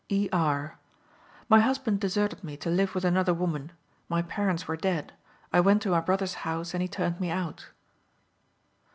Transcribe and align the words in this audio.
E. 0.09 0.27
R.: 0.33 0.79
"My 1.47 1.59
husband 1.59 1.99
deserted 1.99 2.43
me 2.43 2.57
to 2.57 2.71
live 2.71 2.95
with 2.95 3.05
another 3.05 3.35
woman; 3.35 3.71
my 4.09 4.23
parents 4.23 4.67
were 4.67 4.75
dead; 4.75 5.13
I 5.53 5.59
went 5.59 5.83
to 5.83 5.91
my 5.91 5.99
brother's 5.99 6.33
house, 6.41 6.73
and 6.73 6.81
he 6.81 6.87
turned 6.87 7.19
me 7.21 7.29
out." 7.29 7.67